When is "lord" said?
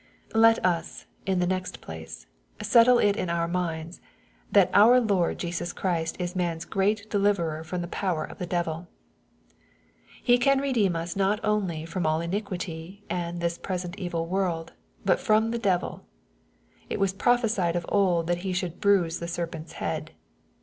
4.99-5.37